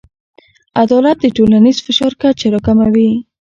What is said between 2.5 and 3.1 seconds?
راکموي.